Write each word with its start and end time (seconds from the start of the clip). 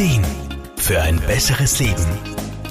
Ideen 0.00 0.24
für 0.78 1.02
ein 1.02 1.20
besseres 1.20 1.78
Leben. 1.78 2.06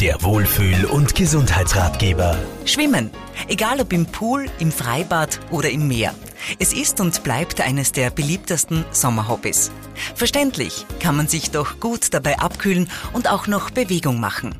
Der 0.00 0.22
Wohlfühl- 0.22 0.86
und 0.86 1.14
Gesundheitsratgeber. 1.14 2.38
Schwimmen. 2.64 3.10
Egal 3.48 3.82
ob 3.82 3.92
im 3.92 4.06
Pool, 4.06 4.46
im 4.58 4.72
Freibad 4.72 5.38
oder 5.50 5.68
im 5.68 5.88
Meer. 5.88 6.14
Es 6.58 6.72
ist 6.72 7.02
und 7.02 7.22
bleibt 7.24 7.60
eines 7.60 7.92
der 7.92 8.08
beliebtesten 8.08 8.86
Sommerhobbys. 8.92 9.70
Verständlich 10.14 10.86
kann 11.00 11.18
man 11.18 11.28
sich 11.28 11.50
doch 11.50 11.80
gut 11.80 12.14
dabei 12.14 12.38
abkühlen 12.38 12.88
und 13.12 13.28
auch 13.28 13.46
noch 13.46 13.68
Bewegung 13.68 14.20
machen. 14.20 14.54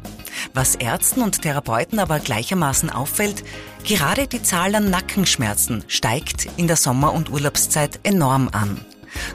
Was 0.52 0.74
Ärzten 0.74 1.22
und 1.22 1.40
Therapeuten 1.40 1.98
aber 1.98 2.18
gleichermaßen 2.18 2.90
auffällt, 2.90 3.44
gerade 3.82 4.26
die 4.26 4.42
Zahl 4.42 4.74
an 4.74 4.90
Nackenschmerzen 4.90 5.84
steigt 5.88 6.46
in 6.58 6.66
der 6.66 6.76
Sommer- 6.76 7.14
und 7.14 7.30
Urlaubszeit 7.30 7.98
enorm 8.02 8.50
an. 8.52 8.78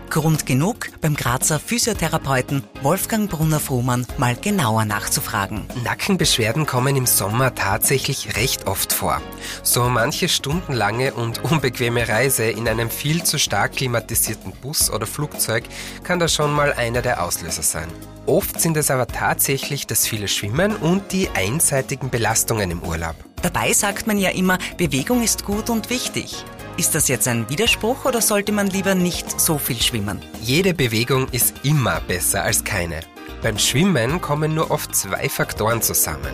Grund 0.10 0.46
genug, 0.46 0.90
beim 1.02 1.16
Grazer 1.16 1.60
Physiotherapeuten 1.60 2.64
Wolfgang 2.82 3.30
Brunner-Frohmann 3.30 4.06
mal 4.18 4.36
genauer 4.36 4.86
nachzufragen. 4.86 5.66
Nackenbeschwerden 5.84 6.66
kommen 6.66 6.96
im 6.96 7.06
Sommer 7.06 7.56
tatsächlich 7.56 8.36
recht 8.36 8.68
oft 8.68 8.94
vor. 8.94 9.22
So 9.64 9.90
manche 9.90 10.30
stundenlange 10.30 11.14
und 11.14 11.44
unbequeme 11.44 12.08
Reise 12.08 12.46
in 12.46 12.68
einem 12.68 12.90
viel 12.90 13.24
zu 13.24 13.40
stark 13.40 13.74
klimatisierten 13.74 14.52
Bus 14.52 14.90
oder 14.90 15.06
Flugzeug 15.06 15.64
kann 16.04 16.20
da 16.20 16.28
schon 16.28 16.54
mal 16.54 16.74
einer 16.74 17.02
der 17.02 17.24
Auslöser 17.24 17.64
sein. 17.64 17.88
Oft 18.26 18.62
sind 18.62 18.78
es 18.78 18.90
aber 18.90 19.08
tatsächlich 19.08 19.86
das 19.86 20.08
viele 20.08 20.30
Schwimmen 20.30 20.78
und 20.78 21.12
die 21.12 21.30
einseitigen 21.34 22.10
Belastungen 22.10 22.72
im 22.72 22.82
Urlaub. 22.82 23.16
Dabei 23.42 23.74
sagt 23.74 24.08
man 24.08 24.18
ja 24.18 24.30
immer, 24.30 24.58
Bewegung 24.78 25.22
ist 25.22 25.44
gut 25.44 25.70
und 25.70 25.90
wichtig. 25.90 26.46
Ist 26.76 26.96
das 26.96 27.08
jetzt 27.08 27.28
ein 27.28 27.48
Widerspruch 27.50 28.06
oder 28.06 28.20
sollte 28.20 28.52
man 28.52 28.66
lieber 28.66 28.96
nicht 28.96 29.40
so 29.40 29.60
viel 29.60 29.80
schwimmen? 29.80 30.20
Jede 30.42 30.74
Bewegung 30.74 31.28
ist 31.30 31.54
immer 31.64 32.02
besser 32.02 32.44
als 32.44 32.64
keine. 32.64 33.02
Beim 33.44 33.60
Schwimmen 33.60 34.22
kommen 34.22 34.56
nur 34.56 34.72
oft 34.72 34.96
zwei 34.96 35.30
Faktoren 35.30 35.84
zusammen. 35.84 36.34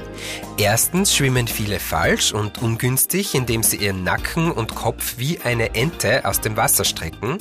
Erstens 0.57 1.13
schwimmen 1.13 1.47
viele 1.47 1.79
falsch 1.79 2.31
und 2.31 2.61
ungünstig, 2.61 3.35
indem 3.35 3.63
sie 3.63 3.77
ihren 3.77 4.05
Nacken 4.05 4.49
und 4.51 4.75
Kopf 4.75 5.15
wie 5.17 5.41
eine 5.41 5.75
Ente 5.75 6.23
aus 6.23 6.39
dem 6.39 6.55
Wasser 6.55 6.85
strecken. 6.85 7.39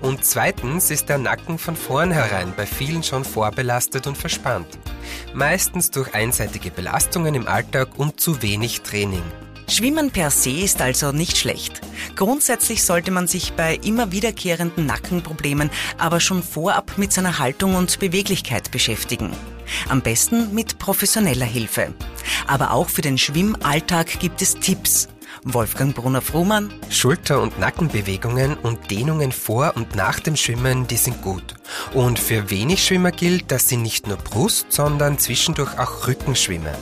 Und 0.00 0.24
zweitens 0.24 0.90
ist 0.90 1.08
der 1.08 1.18
Nacken 1.18 1.56
von 1.56 1.76
vornherein 1.76 2.52
bei 2.56 2.66
vielen 2.66 3.04
schon 3.04 3.24
vorbelastet 3.24 4.08
und 4.08 4.18
verspannt. 4.18 4.78
Meistens 5.34 5.92
durch 5.92 6.14
einseitige 6.14 6.72
Belastungen 6.72 7.36
im 7.36 7.46
Alltag 7.46 7.90
und 7.96 8.20
zu 8.20 8.42
wenig 8.42 8.80
Training. 8.80 9.22
Schwimmen 9.70 10.10
per 10.10 10.30
se 10.30 10.50
ist 10.50 10.80
also 10.80 11.12
nicht 11.12 11.36
schlecht. 11.36 11.80
Grundsätzlich 12.16 12.82
sollte 12.82 13.12
man 13.12 13.28
sich 13.28 13.52
bei 13.52 13.76
immer 13.84 14.10
wiederkehrenden 14.10 14.84
Nackenproblemen 14.84 15.70
aber 15.96 16.18
schon 16.18 16.42
vorab 16.42 16.98
mit 16.98 17.12
seiner 17.12 17.38
Haltung 17.38 17.76
und 17.76 18.00
Beweglichkeit 18.00 18.72
beschäftigen. 18.72 19.30
Am 19.88 20.02
besten 20.02 20.52
mit 20.52 20.78
professioneller 20.80 21.46
Hilfe. 21.46 21.94
Aber 22.48 22.72
auch 22.72 22.88
für 22.88 23.02
den 23.02 23.16
Schwimmalltag 23.16 24.18
gibt 24.18 24.42
es 24.42 24.54
Tipps. 24.54 25.08
Wolfgang 25.44 25.94
Brunner-Frumann. 25.94 26.72
Schulter- 26.90 27.40
und 27.40 27.58
Nackenbewegungen 27.58 28.54
und 28.54 28.90
Dehnungen 28.90 29.32
vor 29.32 29.72
und 29.74 29.94
nach 29.96 30.20
dem 30.20 30.36
Schwimmen, 30.36 30.86
die 30.86 30.96
sind 30.96 31.22
gut. 31.22 31.54
Und 31.94 32.18
für 32.18 32.50
wenig 32.50 32.84
Schwimmer 32.84 33.10
gilt, 33.10 33.50
dass 33.50 33.68
sie 33.68 33.76
nicht 33.76 34.06
nur 34.06 34.18
Brust, 34.18 34.66
sondern 34.70 35.18
zwischendurch 35.18 35.78
auch 35.78 36.06
Rücken 36.06 36.36
schwimmen, 36.36 36.74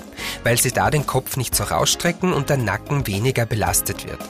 weil 0.42 0.58
sie 0.58 0.72
da 0.72 0.90
den 0.90 1.06
Kopf 1.06 1.36
nicht 1.36 1.54
so 1.54 1.64
rausstrecken 1.64 2.32
und 2.32 2.50
der 2.50 2.56
Nacken 2.56 3.06
weniger 3.06 3.46
belastet 3.46 4.06
wird. 4.06 4.20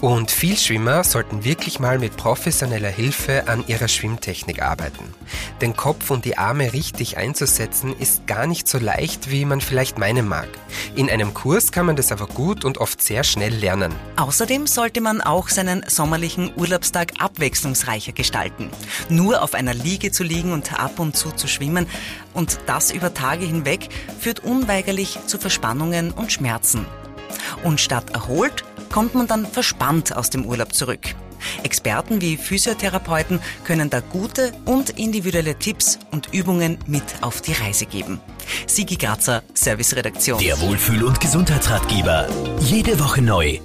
Und 0.00 0.30
Vielschwimmer 0.30 1.02
sollten 1.02 1.44
wirklich 1.44 1.80
mal 1.80 1.98
mit 1.98 2.16
professioneller 2.16 2.90
Hilfe 2.90 3.48
an 3.48 3.64
ihrer 3.66 3.88
Schwimmtechnik 3.88 4.62
arbeiten. 4.62 5.14
Den 5.60 5.76
Kopf 5.76 6.10
und 6.10 6.24
die 6.24 6.38
Arme 6.38 6.72
richtig 6.72 7.16
einzusetzen 7.16 7.94
ist 7.98 8.26
gar 8.26 8.46
nicht 8.46 8.68
so 8.68 8.78
leicht, 8.78 9.30
wie 9.30 9.44
man 9.44 9.60
vielleicht 9.60 9.98
meinen 9.98 10.28
mag. 10.28 10.48
In 10.94 11.08
einem 11.08 11.32
Kurs 11.32 11.72
kann 11.72 11.86
man 11.86 11.96
das 11.96 12.12
aber 12.12 12.26
gut 12.26 12.66
und 12.66 12.76
oft 12.76 13.00
sehr 13.00 13.24
schnell 13.24 13.54
lernen. 13.54 13.94
Außerdem 14.16 14.66
sollte 14.66 15.00
man 15.00 15.22
auch 15.22 15.48
seinen 15.48 15.84
sommerlichen 15.88 16.52
Urlaubstag 16.54 17.14
abwechslungsreicher 17.18 18.12
gestalten. 18.12 18.68
Nur 19.08 19.42
auf 19.42 19.54
einer 19.54 19.72
Liege 19.72 20.12
zu 20.12 20.22
liegen 20.22 20.52
und 20.52 20.78
ab 20.78 20.98
und 20.98 21.16
zu 21.16 21.30
zu 21.30 21.48
schwimmen 21.48 21.86
und 22.34 22.60
das 22.66 22.90
über 22.90 23.14
Tage 23.14 23.46
hinweg 23.46 23.88
führt 24.20 24.40
unweigerlich 24.40 25.18
zu 25.26 25.38
Verspannungen 25.38 26.10
und 26.10 26.30
Schmerzen. 26.30 26.84
Und 27.62 27.80
statt 27.80 28.10
erholt 28.10 28.62
kommt 28.90 29.14
man 29.14 29.26
dann 29.26 29.46
verspannt 29.46 30.14
aus 30.14 30.28
dem 30.28 30.44
Urlaub 30.44 30.74
zurück. 30.74 31.14
Experten 31.62 32.20
wie 32.20 32.36
Physiotherapeuten 32.36 33.40
können 33.64 33.90
da 33.90 34.00
gute 34.00 34.52
und 34.64 34.90
individuelle 34.90 35.58
Tipps 35.58 35.98
und 36.10 36.32
Übungen 36.32 36.78
mit 36.86 37.04
auf 37.20 37.40
die 37.40 37.52
Reise 37.52 37.86
geben. 37.86 38.20
Sigi 38.66 38.96
Grazer, 38.96 39.42
Serviceredaktion. 39.54 40.38
Der 40.38 40.60
Wohlfühl- 40.60 41.04
und 41.04 41.20
Gesundheitsratgeber. 41.20 42.28
Jede 42.60 42.98
Woche 42.98 43.22
neu 43.22 43.58